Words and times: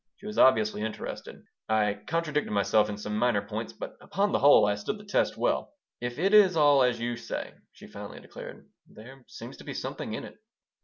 She 0.15 0.25
was 0.25 0.39
obviously 0.39 0.81
interested. 0.81 1.43
I 1.69 1.99
contradicted 2.07 2.51
myself 2.51 2.89
in 2.89 2.97
some 2.97 3.15
minor 3.15 3.43
points, 3.43 3.71
but, 3.71 3.97
upon 4.01 4.31
the 4.31 4.39
whole, 4.39 4.65
I 4.65 4.73
stood 4.73 4.97
the 4.97 5.05
test 5.05 5.37
well 5.37 5.73
"If 5.99 6.17
it 6.17 6.33
is 6.33 6.57
all 6.57 6.81
as 6.81 6.99
you 6.99 7.15
say," 7.15 7.53
she 7.71 7.85
finally 7.85 8.19
declared, 8.19 8.67
"there 8.87 9.23
seems 9.27 9.57
to 9.57 9.63
be 9.63 9.75
something 9.75 10.13
in 10.15 10.23
it." 10.23 10.39